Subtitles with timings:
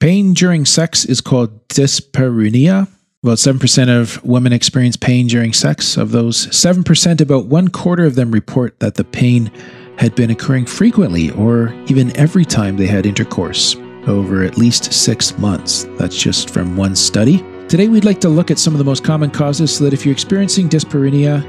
[0.00, 2.86] Pain during sex is called dyspareunia.
[3.24, 5.96] About 7% of women experience pain during sex.
[5.96, 9.50] Of those 7%, about one quarter of them report that the pain
[9.98, 13.74] had been occurring frequently or even every time they had intercourse
[14.06, 15.84] over at least six months.
[15.98, 17.38] That's just from one study.
[17.66, 20.06] Today, we'd like to look at some of the most common causes so that if
[20.06, 21.42] you're experiencing dyspareunia,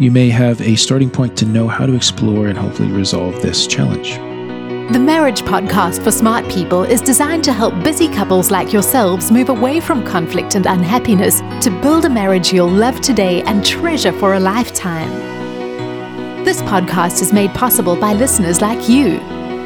[0.00, 3.66] you may have a starting point to know how to explore and hopefully resolve this
[3.66, 4.27] challenge.
[4.90, 9.50] The Marriage Podcast for Smart People is designed to help busy couples like yourselves move
[9.50, 14.32] away from conflict and unhappiness to build a marriage you'll love today and treasure for
[14.32, 15.10] a lifetime.
[16.42, 19.18] This podcast is made possible by listeners like you.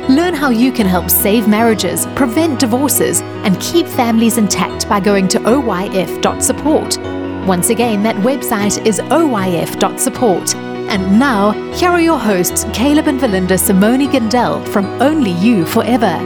[0.09, 5.29] Learn how you can help save marriages, prevent divorces, and keep families intact by going
[5.29, 6.99] to oyf.support.
[7.47, 10.62] Once again, that website is oyf.support.
[10.93, 16.19] And now, here are your hosts, Caleb and Valinda Simonyi-Gindele from Only You Forever.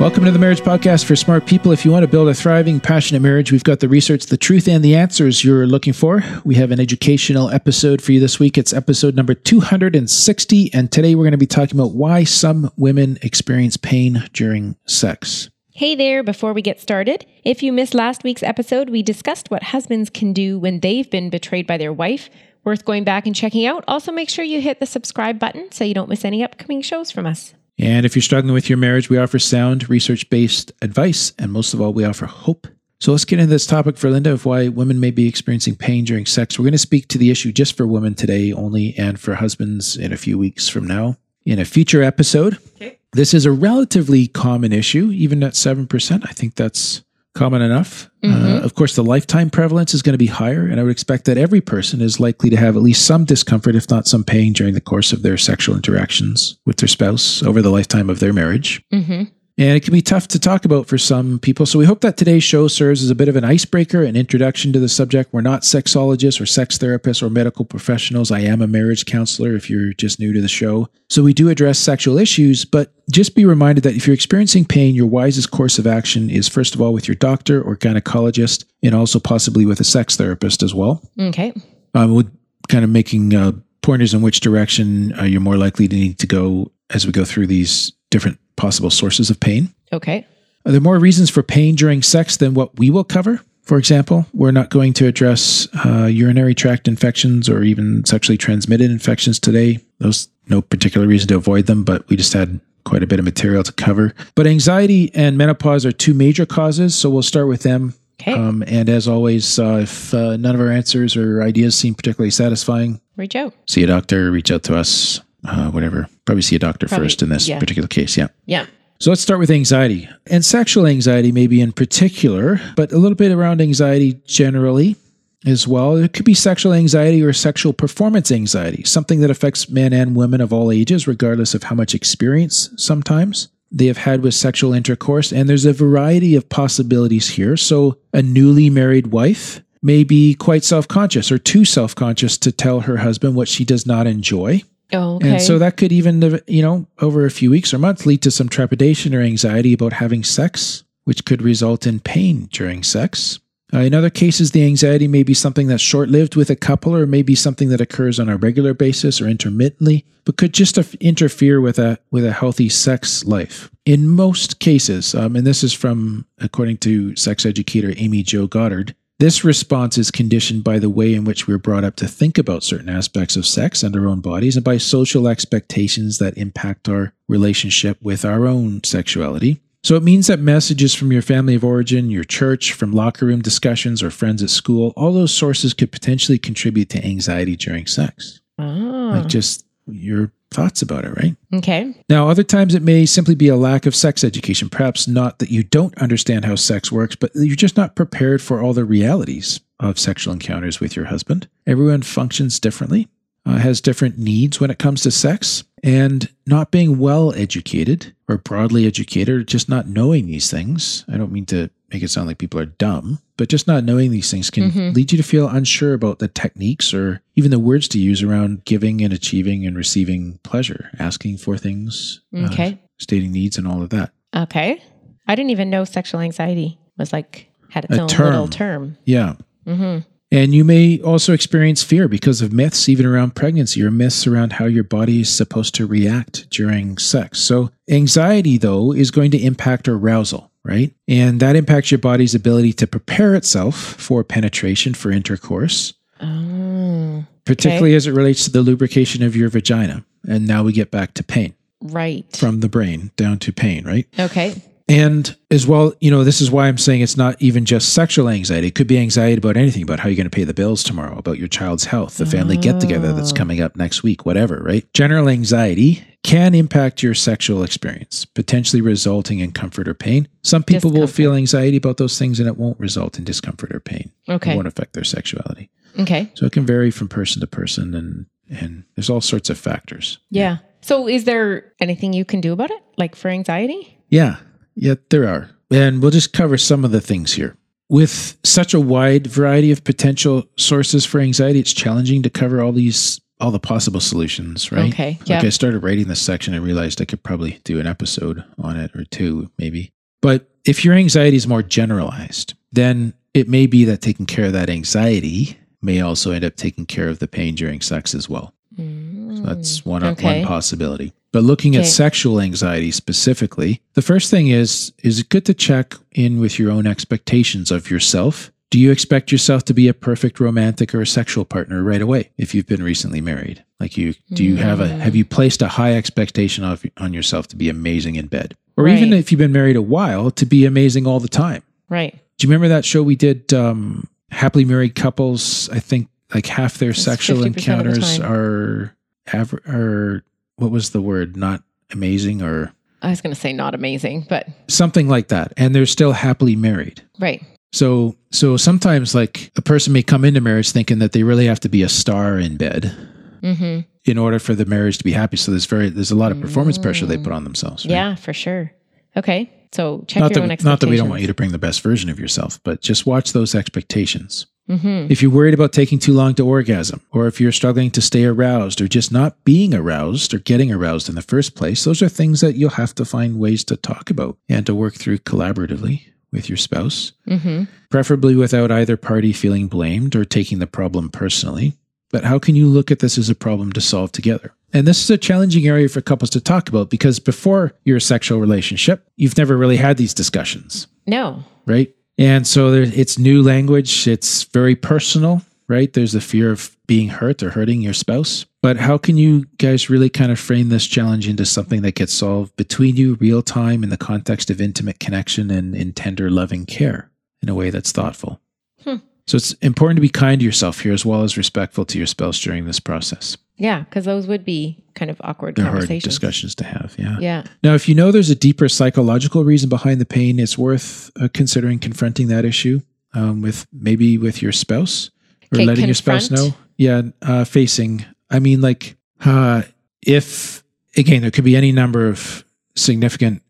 [0.00, 1.70] Welcome to the Marriage Podcast for Smart People.
[1.70, 4.66] If you want to build a thriving, passionate marriage, we've got the research, the truth,
[4.66, 6.24] and the answers you're looking for.
[6.44, 8.58] We have an educational episode for you this week.
[8.58, 10.74] It's episode number 260.
[10.74, 15.50] And today we're going to be talking about why some women experience pain during sex.
[15.76, 19.62] Hey there, before we get started, if you missed last week's episode, we discussed what
[19.62, 22.30] husbands can do when they've been betrayed by their wife.
[22.64, 23.84] Worth going back and checking out.
[23.86, 27.10] Also, make sure you hit the subscribe button so you don't miss any upcoming shows
[27.10, 27.52] from us.
[27.78, 31.74] And if you're struggling with your marriage, we offer sound, research based advice, and most
[31.74, 32.66] of all, we offer hope.
[32.98, 36.24] So let's get into this topic Valinda of why women may be experiencing pain during
[36.24, 36.58] sex.
[36.58, 39.94] We're going to speak to the issue just for women today only, and for husbands
[39.94, 42.56] in a few weeks from now in a future episode.
[42.76, 42.98] Okay.
[43.16, 46.26] This is a relatively common issue, even at 7%.
[46.28, 47.02] I think that's
[47.34, 48.10] common enough.
[48.22, 48.44] Uh, mm-hmm.
[48.44, 51.24] Uh, of course, the lifetime prevalence is going to be higher, and I would expect
[51.24, 54.52] that every person is likely to have at least some discomfort, if not some pain,
[54.52, 58.34] during the course of their sexual interactions with their spouse over the lifetime of their
[58.34, 58.82] marriage.
[58.92, 59.22] Mm-hmm.
[59.58, 61.64] And it can be tough to talk about for some people.
[61.64, 64.70] So we hope that today's show serves as a bit of an icebreaker, an introduction
[64.74, 65.32] to the subject.
[65.32, 68.30] We're not sexologists or sex therapists or medical professionals.
[68.30, 70.90] I am a marriage counselor if you're just new to the show.
[71.08, 74.94] So we do address sexual issues, but just be reminded that if you're experiencing pain,
[74.94, 78.94] your wisest course of action is first of all with your doctor or gynecologist and
[78.94, 81.02] also possibly with a sex therapist as well.
[81.18, 81.54] Okay.
[81.94, 82.30] Um, with
[82.68, 86.26] kind of making uh, pointers in which direction uh, you're more likely to need to
[86.26, 89.74] go as we go through these different possible sources of pain.
[89.92, 90.26] Okay.
[90.64, 93.40] Are there more reasons for pain during sex than what we will cover?
[93.62, 98.90] For example, we're not going to address uh, urinary tract infections or even sexually transmitted
[98.90, 99.80] infections today.
[99.98, 103.24] Those no particular reason to avoid them, but we just had quite a bit of
[103.24, 104.14] material to cover.
[104.36, 107.94] But anxiety and menopause are two major causes, so we'll start with them.
[108.20, 108.32] Okay.
[108.32, 112.30] Um, and as always, uh, if uh, none of our answers or ideas seem particularly
[112.30, 113.52] satisfying, reach out.
[113.66, 114.30] See a doctor.
[114.30, 116.08] Reach out to us uh, whatever.
[116.24, 117.58] Probably see a doctor Probably, first in this yeah.
[117.58, 118.16] particular case.
[118.16, 118.28] Yeah.
[118.46, 118.66] Yeah.
[118.98, 123.30] So let's start with anxiety and sexual anxiety, maybe in particular, but a little bit
[123.30, 124.96] around anxiety generally
[125.44, 125.96] as well.
[125.96, 130.40] It could be sexual anxiety or sexual performance anxiety, something that affects men and women
[130.40, 135.32] of all ages, regardless of how much experience sometimes they have had with sexual intercourse.
[135.32, 137.56] And there's a variety of possibilities here.
[137.56, 142.52] So, a newly married wife may be quite self conscious or too self conscious to
[142.52, 144.62] tell her husband what she does not enjoy.
[144.92, 145.30] Oh, okay.
[145.30, 148.30] And so that could even, you know, over a few weeks or months lead to
[148.30, 153.40] some trepidation or anxiety about having sex, which could result in pain during sex.
[153.74, 156.94] Uh, in other cases, the anxiety may be something that's short lived with a couple
[156.94, 161.60] or maybe something that occurs on a regular basis or intermittently, but could just interfere
[161.60, 163.68] with a, with a healthy sex life.
[163.84, 168.94] In most cases, um, and this is from, according to sex educator Amy Jo Goddard,
[169.18, 172.62] this response is conditioned by the way in which we're brought up to think about
[172.62, 177.14] certain aspects of sex and our own bodies and by social expectations that impact our
[177.28, 179.60] relationship with our own sexuality.
[179.82, 183.40] So it means that messages from your family of origin, your church, from locker room
[183.40, 188.40] discussions, or friends at school, all those sources could potentially contribute to anxiety during sex.
[188.58, 189.12] Oh.
[189.14, 191.36] Like just your thoughts about it, right?
[191.54, 191.94] Okay.
[192.08, 194.68] Now, other times it may simply be a lack of sex education.
[194.68, 198.62] Perhaps not that you don't understand how sex works, but you're just not prepared for
[198.62, 201.48] all the realities of sexual encounters with your husband.
[201.66, 203.08] Everyone functions differently,
[203.44, 208.38] uh, has different needs when it comes to sex, and not being well educated or
[208.38, 211.04] broadly educated, or just not knowing these things.
[211.08, 214.10] I don't mean to make it sound like people are dumb, but just not knowing
[214.10, 214.92] these things can mm-hmm.
[214.92, 218.64] lead you to feel unsure about the techniques or even the words to use around
[218.64, 223.66] giving and achieving and receiving pleasure, asking for things, uh, okay, uh, stating needs, and
[223.66, 224.12] all of that.
[224.34, 224.82] Okay,
[225.26, 228.30] I didn't even know sexual anxiety was like had its a own term.
[228.30, 228.98] little term.
[229.04, 229.34] Yeah.
[229.66, 230.08] Mm-hmm.
[230.32, 234.54] And you may also experience fear because of myths, even around pregnancy, or myths around
[234.54, 237.38] how your body is supposed to react during sex.
[237.38, 240.92] So, anxiety, though, is going to impact arousal, right?
[241.08, 247.94] And that impacts your body's ability to prepare itself for penetration, for intercourse, Oh, particularly
[247.94, 250.04] as it relates to the lubrication of your vagina.
[250.28, 252.24] And now we get back to pain right.
[252.36, 254.06] from the brain down to pain, right?
[254.18, 254.54] okay.
[254.88, 258.28] And as well, you know, this is why I'm saying it's not even just sexual
[258.28, 258.68] anxiety.
[258.68, 261.18] It could be anxiety about anything, about how you're going to pay the bills tomorrow,
[261.18, 263.36] about your child's health, the family get together that's oh.
[263.36, 264.86] coming up next week, whatever, right?
[264.94, 270.28] General anxiety can impact your sexual experience, potentially resulting in comfort or pain.
[270.42, 273.80] Some people will feel anxiety about those things and it won't result in discomfort or
[273.80, 274.12] pain.
[274.28, 274.52] Okay.
[274.52, 275.68] It won't affect their sexuality.
[275.98, 276.30] Okay.
[276.34, 280.18] So it can vary from person to person and and there's all sorts of factors.
[280.30, 280.58] Yeah.
[280.80, 283.98] So, is there anything you can do about it, like for anxiety?
[284.08, 284.36] Yeah,
[284.76, 285.50] yeah, there are.
[285.70, 287.56] And we'll just cover some of the things here.
[287.88, 292.72] With such a wide variety of potential sources for anxiety, it's challenging to cover all
[292.72, 294.92] these all the possible solutions, right?
[294.92, 295.42] Okay, Like yeah.
[295.42, 298.96] I started writing this section and realized I could probably do an episode on it
[298.96, 299.92] or two, maybe.
[300.22, 304.54] But if your anxiety is more generalized, then it may be that taking care of
[304.54, 308.54] that anxiety may also end up taking care of the pain during sex as well.
[308.78, 309.05] Mm.
[309.34, 310.40] So that's one, Okay.
[310.40, 311.12] one possibility.
[311.32, 315.94] But looking at sexual anxiety specifically, the first thing is is it good to check
[316.12, 318.50] in with your own expectations of yourself?
[318.70, 322.30] Do you expect yourself to be a perfect romantic or a sexual partner right away
[322.36, 323.62] if you've been recently married?
[323.80, 327.48] Like you do you have a have you placed a high expectation of on yourself
[327.48, 328.56] to be amazing in bed?
[328.78, 331.62] Or even if you've been married a while to be amazing all the time?
[331.88, 332.12] Right.
[332.38, 336.78] Do you remember that show we did um happily married couples, I think like half
[336.78, 338.94] their It's sexual 50% the encounters are
[339.32, 340.24] aver- or
[340.56, 341.36] what was the word?
[341.36, 341.62] Not
[341.92, 345.52] amazing or I was going to say not amazing, but something like that.
[345.56, 347.02] And they're still happily married.
[347.20, 347.42] right.
[347.72, 351.60] So so sometimes like a person may come into marriage thinking that they really have
[351.60, 352.94] to be a star in bed
[353.42, 353.80] Mm-hmm.
[354.10, 355.36] in order for the marriage to be happy.
[355.36, 357.84] So there's very there's a lot of performance pressure they put on themselves.
[357.84, 357.92] right?
[357.92, 358.72] Yeah, for sure.
[359.16, 359.52] Okay.
[359.72, 360.64] So check Not your own that, expectations.
[360.64, 363.04] not that we don't want you to bring the best version of yourself, but just
[363.04, 364.46] watch those expectations.
[364.68, 365.10] Mm-hmm.
[365.12, 368.24] If you're worried about taking too long to orgasm, or if you're struggling to stay
[368.24, 372.08] aroused, or just not being aroused or getting aroused in the first place, those are
[372.08, 376.02] things that you'll have to find ways to talk about and to work through collaboratively
[376.32, 377.64] with your spouse, Mm-hmm.
[377.90, 381.74] preferably without either party feeling blamed or taking the problem personally.
[382.10, 384.52] But how can you look at this as a problem to solve together?
[384.72, 388.38] And this is a challenging area for couples to talk about because before your sexual
[388.40, 391.44] relationship, you've never really had these discussions No.
[391.66, 391.94] right?
[392.18, 394.08] And so there, it's new language.
[394.08, 395.92] It's very personal, right?
[395.92, 398.46] There's the fear of being hurt or hurting your spouse.
[398.62, 402.12] But how can you guys really kind of frame this challenge into something that gets
[402.12, 406.66] solved between you real time in the context of intimate connection and in tender, loving
[406.66, 407.10] care
[407.42, 408.40] in a way that's thoughtful?
[408.82, 408.96] Hmm.
[409.26, 412.06] So it's important to be kind to yourself here as well as respectful to your
[412.06, 413.36] spouse during this process.
[413.58, 416.04] Yeah, because those would be kind of awkward They're hard conversations.
[416.04, 416.94] discussions to have.
[416.98, 417.16] Yeah.
[417.20, 417.44] Yeah.
[417.62, 421.28] Now, if you know there's a deeper psychological reason behind the pain, it's worth uh,
[421.32, 422.80] considering confronting that issue
[423.14, 425.10] um, with maybe with your spouse
[425.52, 426.50] or Okay, letting your spouse know.
[426.76, 428.04] Yeah, uh, facing.
[428.30, 429.62] I mean, like, uh,
[430.02, 430.62] if
[430.96, 432.44] again, there could be any number of
[432.74, 433.42] significant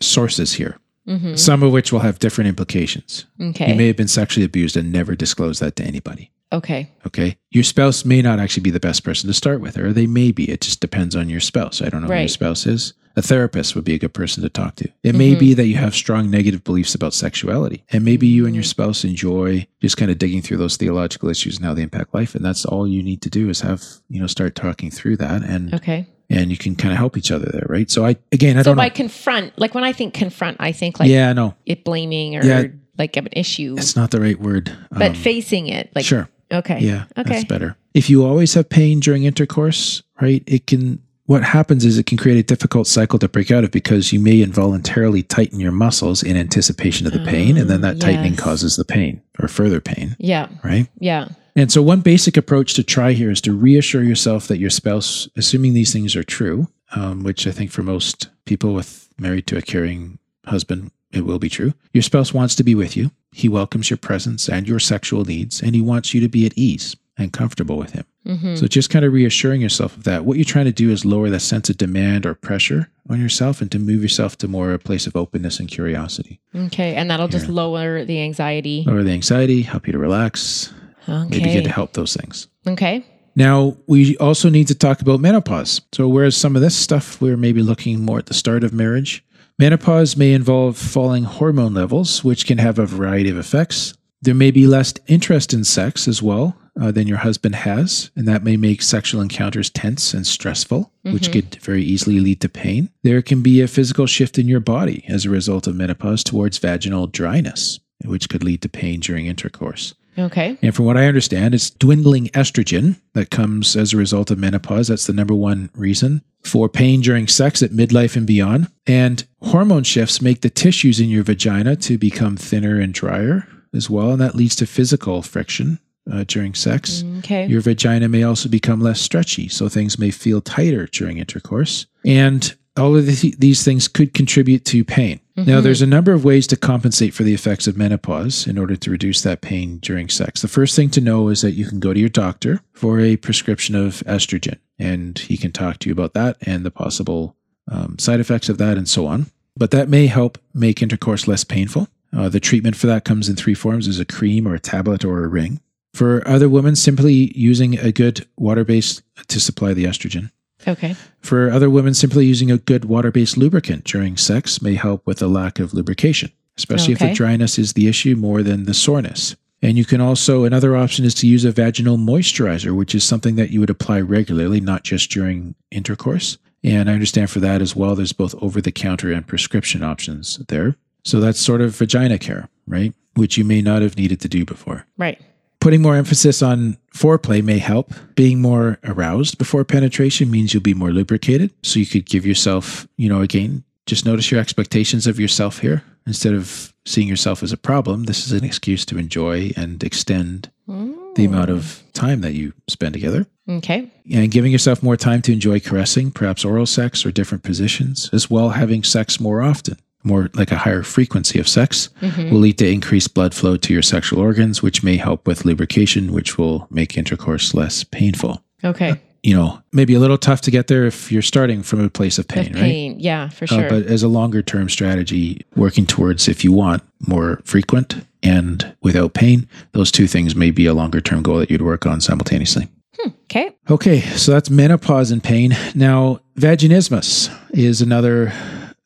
[0.00, 0.78] sources here,
[1.08, 1.36] Mm-hmm.
[1.36, 3.24] some of which will have different implications.
[3.40, 3.70] Okay.
[3.70, 6.30] You may have been sexually abused and never disclosed that to anybody.
[6.52, 6.90] Okay.
[7.06, 7.36] Okay.
[7.50, 10.32] Your spouse may not actually be the best person to start with, or they may
[10.32, 10.50] be.
[10.50, 11.80] It just depends on your spouse.
[11.82, 12.94] I don't know who your spouse is.
[13.16, 14.88] A therapist would be a good person to talk to.
[15.02, 15.40] It may Mm-hmm.
[15.40, 18.68] be that you have strong negative beliefs about sexuality, and maybe you and your Mm-hmm.
[18.68, 22.34] spouse enjoy just kind of digging through those theological issues and how they impact life.
[22.36, 25.42] And that's all you need to do is have, you know, start talking through that
[25.42, 26.06] and, Okay.
[26.30, 27.66] and you can kind of help each other there.
[27.68, 27.90] Right.
[27.90, 28.94] So I, again, I So don't by know.
[28.94, 32.64] confront, like when I think confront, I think like yeah, no, it blaming or Yeah.
[32.98, 34.70] like an issue, it's not the right word.
[34.92, 36.28] but Um, facing it, like sure.
[36.52, 37.76] Okay, Yeah, okay, that's better.
[37.94, 42.16] If you always have pain during intercourse, right, it can what happens is it can
[42.16, 46.22] create a difficult cycle to break out of because you may involuntarily tighten your muscles
[46.22, 49.78] in anticipation of the pain and then that tightening Ah, causes the pain or further
[49.78, 50.88] pain, yeah, right?
[51.00, 54.70] yeah, And so one basic approach to try here is to reassure yourself that your
[54.70, 59.46] spouse, assuming these things are true, um, which I think for most people with married
[59.48, 61.74] to a caring husband, it will be true.
[61.92, 63.10] Your spouse wants to be with you.
[63.32, 66.56] He welcomes your presence and your sexual needs, and he wants you to be at
[66.56, 68.04] ease and comfortable with him.
[68.24, 70.24] hmm So just kind of reassuring yourself of that.
[70.24, 73.60] What you're trying to do is lower that sense of demand or pressure on yourself
[73.60, 76.40] and to move yourself to more a place of openness and curiosity.
[76.54, 78.84] okay, and that'll just lower the anxiety.
[78.86, 80.72] Lower the anxiety, help you to relax,
[81.08, 82.48] maybe Okay, get to help those things.
[82.66, 83.04] okay,
[83.34, 85.80] Now, we also need to talk about menopause.
[85.92, 89.24] So, whereas some of this stuff we're maybe looking more at the start of marriage,
[89.58, 93.94] menopause may involve falling hormone levels, which can have a variety of effects.
[94.22, 98.26] There may be less interest in sex as well uh, than your husband has, and
[98.26, 102.90] that may make sexual encounters tense and stressful, which could very easily lead to pain.
[103.02, 106.58] There can be a physical shift in your body as a result of menopause towards
[106.58, 109.94] vaginal dryness, which could lead to pain during intercourse.
[110.18, 110.58] Okay.
[110.62, 114.88] And from what I understand, it's dwindling estrogen that comes as a result of menopause.
[114.88, 118.70] That's the number one reason for pain during sex at midlife and beyond.
[118.86, 123.90] And hormone shifts make the tissues in your vagina to become thinner and drier as
[123.90, 124.12] well.
[124.12, 125.78] And that leads to physical friction
[126.10, 127.04] uh, during sex.
[127.18, 127.46] Okay.
[127.46, 131.86] Your vagina may also become less stretchy, so things may feel tighter during intercourse.
[132.04, 135.20] And all of the, these things could contribute to pain.
[135.46, 138.74] Now, there's a number of ways to compensate for the effects of menopause in order
[138.74, 140.42] to reduce that pain during sex.
[140.42, 143.16] The first thing to know is that you can go to your doctor for a
[143.16, 147.36] prescription of estrogen, and he can talk to you about that and the possible
[147.70, 149.26] um, side effects of that and so on.
[149.56, 151.88] But that may help make intercourse less painful.
[152.16, 155.04] Uh, the treatment for that comes in three forms: is a cream or a tablet
[155.04, 155.60] or a ring.
[155.94, 160.30] For other women, simply using a good water base to supply the estrogen.
[160.66, 160.96] Okay.
[161.20, 165.22] For other women, simply using a good water based lubricant during sex may help with
[165.22, 169.36] a lack of lubrication, especially if the dryness is the issue more than the soreness.
[169.60, 173.36] And you can also, another option is to use a vaginal moisturizer, which is something
[173.36, 176.38] that you would apply regularly, not just during intercourse.
[176.62, 180.38] And I understand for that as well, there's both over the counter and prescription options
[180.48, 180.76] there.
[181.04, 182.94] So that's sort of vagina care, right?
[183.14, 184.86] Which you may not have needed to do before.
[184.96, 185.20] Right.
[185.60, 187.92] Putting more emphasis on foreplay may help.
[188.14, 191.52] Being more aroused before penetration means you'll be more lubricated.
[191.62, 195.82] So you could give yourself, you know, again, just notice your expectations of yourself here.
[196.06, 200.50] Instead of seeing yourself as a problem, this is an excuse to enjoy and extend
[200.66, 203.26] the amount of time that you spend together.
[203.48, 203.90] Okay.
[204.10, 208.30] And giving yourself more time to enjoy caressing, perhaps oral sex or different positions, as
[208.30, 212.30] well having sex more often, more like a higher frequency of sex, mm-hmm.
[212.30, 216.12] will lead to increased blood flow to your sexual organs, which may help with lubrication,
[216.12, 218.42] which will make intercourse less painful.
[218.64, 218.90] Okay.
[218.90, 221.90] Uh, you know, maybe a little tough to get there if you're starting from a
[221.90, 222.94] place of pain, Of right?
[222.98, 223.68] Yeah, for Uh, sure.
[223.68, 229.14] but as a longer term strategy, working towards, if you want, more frequent and without
[229.14, 232.68] pain, those two things may be a longer term goal that you'd work on simultaneously.
[232.98, 233.50] Hmm, okay.
[233.70, 235.56] Okay, so that's menopause and pain.
[235.74, 238.32] Now, vaginismus is another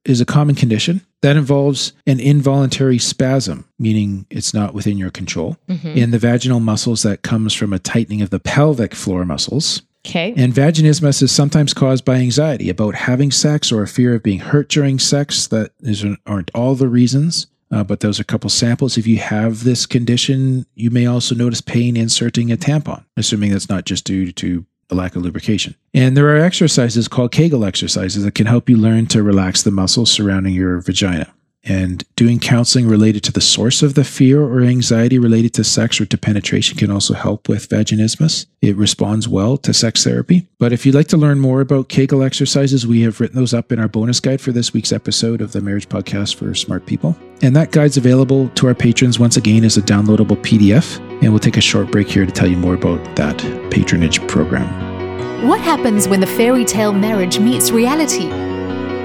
[0.04, 5.56] is a common condition that involves an involuntary spasm, meaning it's not within your control,
[5.94, 9.82] in the vaginal muscles that comes from a tightening of the pelvic floor muscles.
[10.04, 10.34] Okay.
[10.36, 14.40] And vaginismus is sometimes caused by anxiety about having sex or a fear of being
[14.40, 15.46] hurt during sex.
[15.46, 18.98] That isn't, aren't all the reasons, uh, but those are a couple samples.
[18.98, 23.68] If you have this condition, you may also notice pain inserting a tampon, assuming that's
[23.68, 25.74] not just due to a lack of lubrication.
[25.94, 29.70] And there are exercises called Kegel exercises that can help you learn to relax the
[29.70, 31.32] muscles surrounding your vagina.
[31.64, 36.00] And doing counseling related to the source of the fear or anxiety related to sex
[36.00, 38.46] or to penetration can also help with vaginismus.
[38.60, 40.48] It responds well to sex therapy.
[40.58, 43.70] But if you'd like to learn more about Kegel exercises, we have written those up
[43.70, 47.16] in our bonus guide for this week's episode of the Marriage Podcast for Smart People.
[47.42, 50.98] And that guide's available to our patrons once again as a downloadable PDF.
[51.22, 53.38] And we'll take a short break here to tell you more about that
[53.70, 55.46] patronage program.
[55.46, 58.51] What happens when the fairy tale marriage meets reality?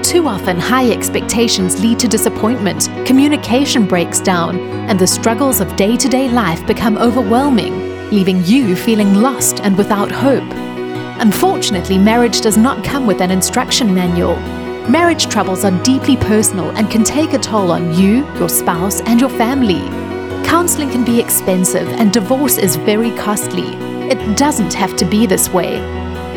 [0.08, 5.98] Too often, high expectations lead to disappointment, communication breaks down, and the struggles of day
[5.98, 10.50] to day life become overwhelming, leaving you feeling lost and without hope.
[11.20, 14.36] Unfortunately, marriage does not come with an instruction manual.
[14.88, 19.20] Marriage troubles are deeply personal and can take a toll on you, your spouse, and
[19.20, 19.82] your family.
[20.48, 23.74] Counseling can be expensive and divorce is very costly.
[24.08, 25.76] It doesn't have to be this way.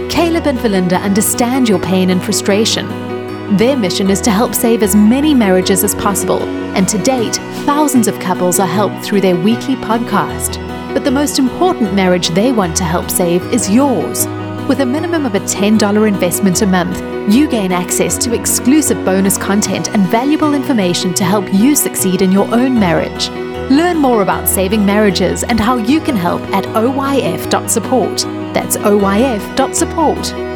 [0.10, 3.11] Caleb and Valinda understand your pain and frustration.
[3.58, 6.42] Their mission is to help save as many marriages as possible,
[6.74, 10.56] and to date, thousands of couples are helped through their weekly podcast.
[10.94, 14.26] But the most important marriage they want to help save is yours.
[14.70, 19.38] With a minimum of a $10 investment a month, you gain access to exclusive bonus
[19.38, 23.30] content and valuable information to help you succeed in your own marriage.
[23.70, 28.18] Learn more about saving marriages and how you can help at oyf.support.
[28.54, 30.51] That's oyf.support.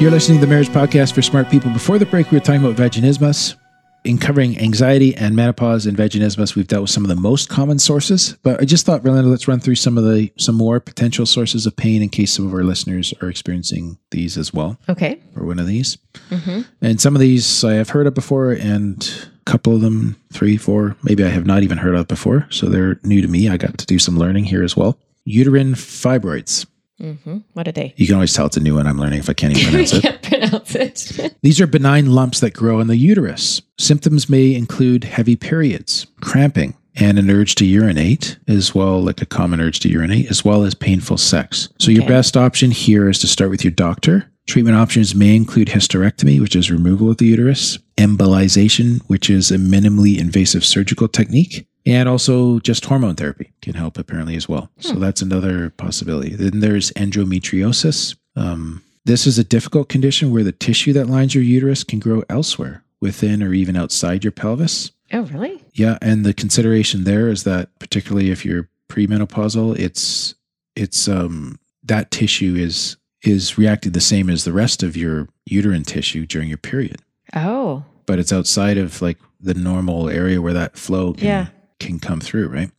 [0.00, 1.72] You're listening to the Marriage Podcast for Smart People.
[1.72, 3.56] Before the break, we were talking about vaginismus.
[4.04, 7.80] In covering anxiety and menopause and vaginismus, we've dealt with some of the most common
[7.80, 8.36] sources.
[8.44, 11.66] But I just thought, Valinda, let's run through some of the some more potential sources
[11.66, 15.18] of pain in case some of our listeners are experiencing these as well, Okay.
[15.34, 15.98] or one of these.
[16.30, 16.60] Mm-hmm.
[16.80, 20.56] And some of these I have heard of before, and a couple of them, three,
[20.56, 22.46] four, maybe I have not even heard of before.
[22.50, 23.48] So they're new to me.
[23.48, 24.96] I got to do some learning here as well.
[25.24, 26.66] Uterine fibroids.
[27.00, 27.38] Mm-hmm.
[27.52, 27.94] What are they?
[27.96, 28.86] You can always tell it's a new one.
[28.86, 30.02] I'm learning if I can't even pronounce it.
[30.02, 30.74] can't pronounce
[31.18, 31.34] it.
[31.42, 33.62] These are benign lumps that grow in the uterus.
[33.78, 39.26] Symptoms may include heavy periods, cramping, and an urge to urinate, as well, like a
[39.26, 41.68] common urge to urinate, as well as painful sex.
[41.78, 44.30] So, your best option here is to start with your doctor.
[44.48, 49.58] Treatment options may include hysterectomy, which is removal of the uterus, embolization, which is a
[49.58, 54.70] minimally invasive surgical technique, and also just hormone therapy can help apparently as well.
[54.78, 56.34] So, that's another possibility.
[56.36, 58.14] Then there's endometriosis.
[58.36, 62.22] Um, this is a difficult condition where the tissue that lines your uterus can grow
[62.28, 64.90] elsewhere, within or even outside your pelvis.
[65.12, 65.62] Oh, really?
[65.72, 70.34] Yeah, and the consideration there is that particularly if you're premenopausal, it's
[70.76, 75.82] it's um that tissue is is reacting the same as the rest of your uterine
[75.84, 77.00] tissue during your period,
[77.34, 81.46] Oh, but it's outside of like the normal area where that flow can Yeah.
[81.78, 82.70] Can come through, right?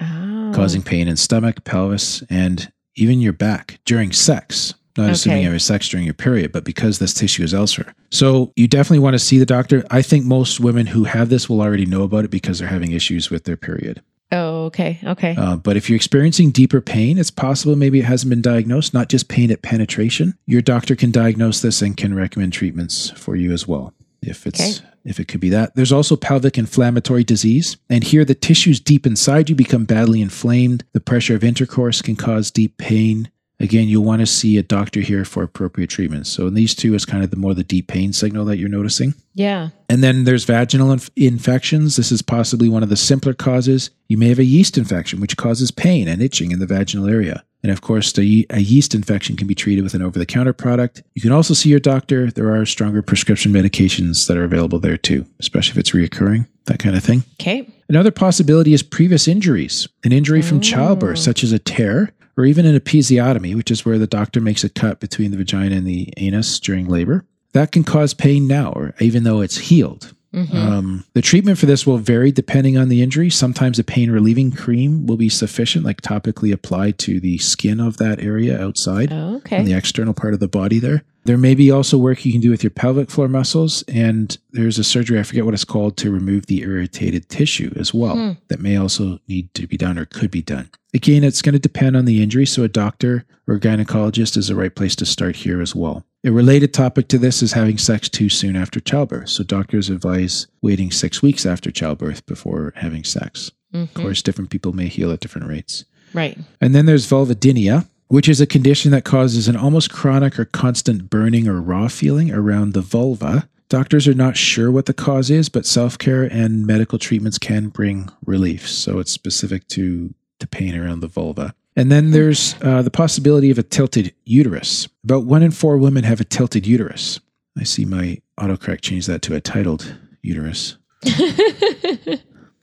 [0.00, 0.52] oh.
[0.54, 4.74] Causing pain in stomach, pelvis, and even your back during sex.
[4.98, 5.44] Not assuming Okay.
[5.44, 7.94] you have sex during your period, but because this tissue is elsewhere.
[8.10, 9.84] So you definitely want to see the doctor.
[9.90, 12.92] I think most women who have this will already know about it because they're having
[12.92, 14.00] issues with their period.
[14.32, 14.98] Oh, okay.
[15.04, 15.36] Okay.
[15.36, 19.10] Uh, but if you're experiencing deeper pain, it's possible maybe it hasn't been diagnosed, not
[19.10, 20.32] just pain at penetration.
[20.46, 23.92] Your doctor can diagnose this and can recommend treatments for you as well.
[24.22, 24.88] If it's Okay.
[25.06, 25.74] If it could be that.
[25.74, 27.76] There's also pelvic inflammatory disease.
[27.88, 30.84] And here the tissues deep inside you become badly inflamed.
[30.92, 33.30] The pressure of intercourse can cause deep pain.
[33.58, 36.26] Again, you'll want to see a doctor here for appropriate treatment.
[36.26, 38.68] So in these two is kind of the more the deep pain signal that you're
[38.68, 39.14] noticing.
[39.32, 39.70] yeah.
[39.88, 41.96] And then there's vaginal inf- infections.
[41.96, 43.90] This is possibly one of the simpler causes.
[44.08, 47.44] You may have a yeast infection, which causes pain and itching in the vaginal area.
[47.62, 50.52] And of course, the, a yeast infection can be treated with an over the counter
[50.52, 51.02] product.
[51.14, 52.30] You can also see your doctor.
[52.30, 56.78] There are stronger prescription medications that are available there too, especially if it's reoccurring, that
[56.78, 57.24] kind of thing.
[57.40, 57.68] Okay.
[57.88, 62.66] Another possibility is previous injuries, an injury from childbirth, such as a tear, or even
[62.66, 66.12] an episiotomy, which is where the doctor makes a cut between the vagina and the
[66.16, 67.24] anus during labor.
[67.52, 70.14] That can cause pain now, or even though it's healed.
[70.36, 73.30] Um, the treatment for this will vary depending on the injury.
[73.30, 77.96] Sometimes a pain relieving cream will be sufficient, like topically applied to the skin of
[77.96, 81.04] that area outside Oh, on the external part of the body there.
[81.26, 84.78] There may be also work you can do with your pelvic floor muscles, and there's
[84.78, 88.14] a surgery, I forget what it's called, to remove the irritated tissue as well.
[88.14, 88.32] Hmm.
[88.46, 90.70] That may also need to be done or could be done.
[90.94, 94.48] Again, it's going to depend on the injury, so a doctor or a gynecologist is
[94.48, 96.04] the right place to start here as well.
[96.24, 99.28] A related topic to this is having sex too soon after childbirth.
[99.28, 103.50] So doctors advise waiting six weeks after childbirth before having sex.
[103.72, 104.00] Of mm-hmm.
[104.00, 105.84] course, different people may heal at different rates.
[106.14, 106.38] Right.
[106.60, 111.10] And then there's vulvodynia, which is a condition that causes an almost chronic or constant
[111.10, 113.48] burning or raw feeling around the vulva.
[113.68, 117.68] Doctors are not sure what the cause is, but self care and medical treatments can
[117.68, 118.68] bring relief.
[118.68, 121.54] So it's specific to the pain around the vulva.
[121.74, 124.88] And then there's uh, the possibility of a tilted uterus.
[125.04, 127.20] About one in four women have a tilted uterus.
[127.58, 130.76] I see my autocorrect change that to a titled uterus.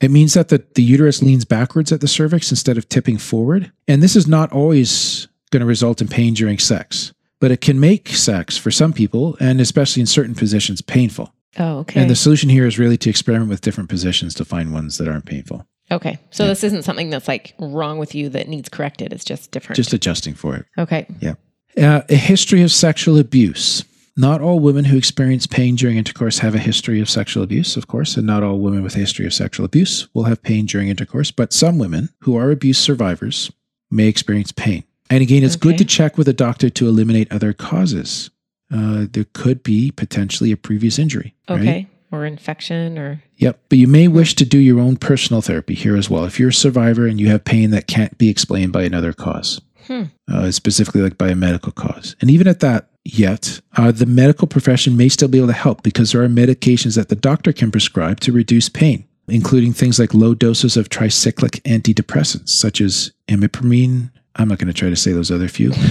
[0.04, 3.72] It means that the, the uterus leans backwards at the cervix instead of tipping forward.
[3.88, 7.78] And this is not always going to result in pain during sex, but it can
[7.78, 11.32] make sex for some people, and especially in certain positions, painful.
[11.60, 12.00] Oh, okay.
[12.00, 15.06] And the solution here is really to experiment with different positions to find ones that
[15.06, 15.64] aren't painful.
[15.92, 16.18] okay.
[16.32, 19.12] So this isn't something that's like wrong with you that needs corrected.
[19.12, 19.76] It's just different.
[19.76, 20.66] Just adjusting for it.
[20.76, 21.06] okay.
[21.20, 21.34] Yeah.
[21.78, 23.84] Uh, a history of sexual abuse.
[24.16, 27.86] Not all women who experience pain during intercourse have a history of sexual abuse, of
[27.88, 30.88] course, and not all women with a history of sexual abuse will have pain during
[30.88, 33.50] intercourse, but some women who are abuse survivors
[33.90, 34.84] may experience pain.
[35.10, 38.30] And again, it's good to check with a doctor to eliminate other causes.
[38.72, 41.34] Uh, there could be potentially a previous injury.
[41.48, 41.60] right?
[41.60, 41.88] Okay.
[42.10, 43.60] Or infection or Yep.
[43.68, 46.24] But you may wish to do your own personal therapy here as well.
[46.24, 49.60] If you're a survivor and you have pain that can't be explained by another cause,
[49.86, 50.04] Hmm.
[50.32, 52.16] uh, specifically like by a medical cause.
[52.20, 55.82] And even at that, yet, uh, the medical profession may still be able to help
[55.82, 60.14] because there are medications that the doctor can prescribe to reduce pain, including things like
[60.14, 64.10] low doses of tricyclic antidepressants, such as imipramine.
[64.36, 65.72] I'm not going to try to say those other few.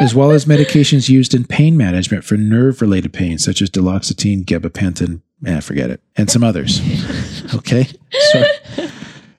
[0.00, 4.44] as well as medications used in pain management for nerve related pain, such as duloxetine,
[4.44, 6.80] gabapentin, eh, forget it, and some others.
[7.54, 7.86] okay.
[8.32, 8.44] So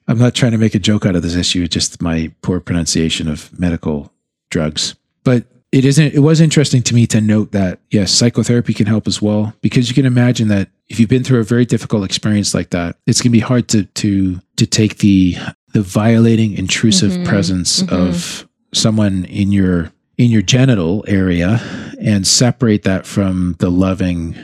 [0.06, 3.28] I'm not trying to make a joke out of this issue, just my poor pronunciation
[3.28, 4.12] of medical
[4.50, 4.94] drugs.
[5.24, 9.06] But it isn't it was interesting to me to note that yes, psychotherapy can help
[9.06, 12.54] as well, because you can imagine that if you've been through a very difficult experience
[12.54, 15.36] like that, it's gonna be hard to to to take the
[15.72, 21.60] the violating, intrusive presence of someone in your in your genital area
[22.00, 24.34] and separate that from the loving,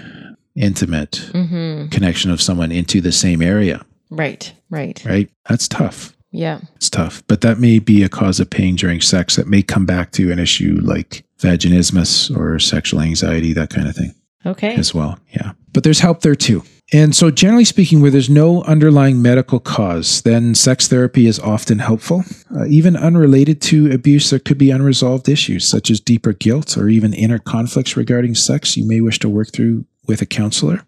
[0.55, 1.89] intimate Mm-hmm.
[1.89, 4.53] connection of someone into the same area, Right.
[4.71, 5.03] Right.
[5.05, 5.29] right?
[5.49, 6.15] That's tough.
[6.31, 6.61] Yeah.
[6.77, 7.23] It's tough.
[7.27, 10.31] But that may be a cause of pain during sex that may come back to
[10.33, 14.15] an issue like vaginismus or sexual anxiety, that kind of thing
[14.47, 14.75] Okay.
[14.77, 15.19] as well.
[15.33, 15.53] Yeah.
[15.73, 16.63] But there's help there too.
[16.93, 21.79] And so, generally speaking, where there's no underlying medical cause, then sex therapy is often
[21.79, 22.25] helpful.
[22.55, 26.89] Uh, even unrelated to abuse, there could be unresolved issues such as deeper guilt or
[26.89, 30.83] even inner conflicts regarding sex you may wish to work through with a counselor.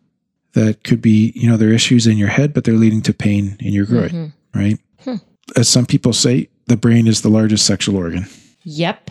[0.52, 3.14] That could be, you know, there are issues in your head, but they're leading to
[3.14, 4.78] pain in your groin, right?
[5.56, 8.26] As some people say, the brain is the largest sexual organ.
[8.64, 9.10] Yep.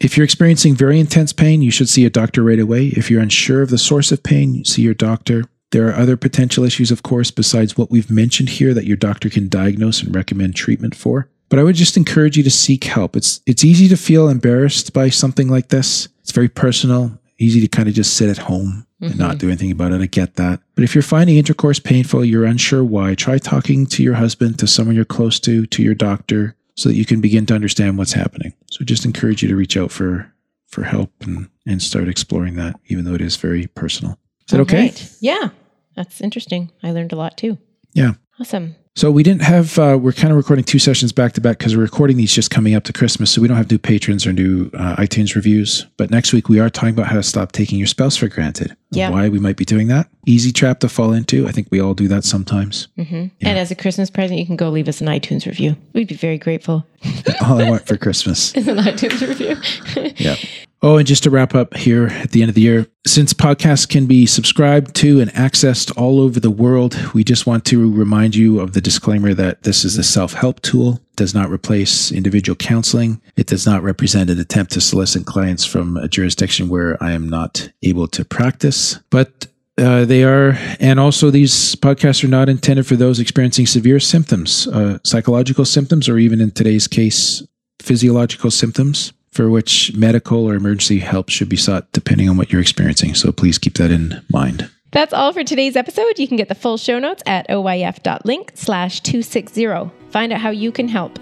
[0.00, 2.86] If you're experiencing very intense pain, you should see a doctor right away.
[2.88, 5.44] If you're unsure of the source of pain, see your doctor.
[5.70, 9.28] There are other potential issues, of course, besides what we've mentioned here that your doctor
[9.28, 11.28] can diagnose and recommend treatment for.
[11.50, 13.16] But I would just encourage you to seek help.
[13.16, 16.08] It's it's easy to feel embarrassed by something like this.
[16.20, 19.38] It's very personal, easy to kind of just sit at home and not mm-hmm.
[19.38, 20.00] do anything about it.
[20.00, 20.60] I get that.
[20.74, 24.66] But if you're finding intercourse painful, you're unsure why, try talking to your husband, to
[24.66, 28.12] someone you're close to, to your doctor, so that you can begin to understand what's
[28.12, 28.52] happening.
[28.70, 30.32] So just encourage you to reach out for
[30.66, 34.18] for help and, and start exploring that, even though it is very personal.
[34.48, 34.82] Is that okay?
[34.84, 35.12] Right.
[35.20, 35.50] Yeah.
[35.94, 36.70] That's interesting.
[36.82, 37.58] I learned a lot too.
[37.92, 38.12] Yeah.
[38.40, 38.76] Awesome.
[38.96, 39.78] So we didn't have.
[39.78, 42.50] Uh, we're kind of recording two sessions back to back because we're recording these just
[42.50, 45.86] coming up to Christmas, so we don't have new patrons or new uh, iTunes reviews.
[45.98, 48.76] But next week we are talking about how to stop taking your spouse for granted.
[48.90, 49.10] Yeah.
[49.10, 50.08] Why we might be doing that.
[50.26, 51.46] Easy trap to fall into.
[51.46, 52.88] I think we all do that sometimes.
[52.96, 55.76] And as a Christmas present, you can go leave us an iTunes review.
[55.92, 56.84] We'd be very grateful.
[57.46, 58.52] all I want for Christmas.
[58.56, 60.14] Is an iTunes review.
[60.16, 60.36] Yeah.
[60.80, 63.88] Oh, and just to wrap up here at the end of the year, since podcasts
[63.88, 68.36] can be subscribed to and accessed all over the world, we just want to remind
[68.36, 72.54] you of the disclaimer that this is a self help tool, does not replace individual
[72.54, 73.20] counseling.
[73.36, 77.28] It does not represent an attempt to solicit clients from a jurisdiction where I am
[77.28, 79.00] not able to practice.
[79.10, 83.98] But uh, they are, and also these podcasts are not intended for those experiencing severe
[83.98, 87.42] symptoms, uh, psychological symptoms, or even in today's case,
[87.80, 92.60] physiological symptoms for which medical or emergency help should be sought depending on what you're
[92.60, 93.14] experiencing.
[93.14, 94.70] So please keep that in mind.
[94.90, 96.18] That's all for today's episode.
[96.18, 99.90] You can get the full show notes at oyf.link slash 260.
[100.10, 101.18] Find out how you can help.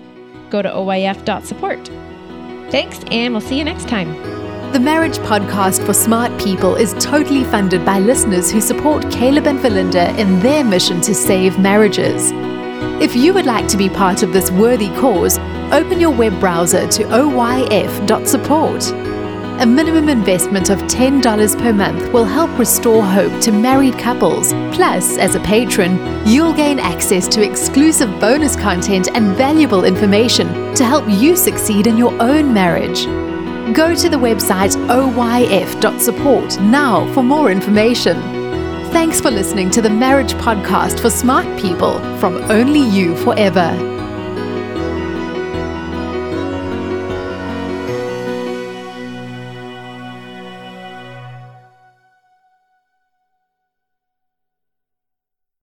[0.51, 1.91] Go to oyf.support.
[2.71, 4.15] Thanks, and we'll see you next time.
[4.73, 9.59] The Marriage Podcast for Smart People is totally funded by listeners who support Caleb and
[9.59, 12.33] Valinda in their mission to save marriages.
[13.01, 15.39] If you would like to be part of this worthy cause,
[15.73, 18.93] open your web browser to oyf.support.
[19.59, 24.53] A minimum investment of $10 per month will help restore hope to married couples.
[24.75, 30.85] Plus, as a patron, you'll gain access to exclusive bonus content and valuable information to
[30.85, 33.07] help you succeed in your own marriage.
[33.75, 38.36] Go to the website oyf.support now for more information.
[38.97, 43.96] Thanks for listening to the Marriage Podcast for Smart People from Only You Forever.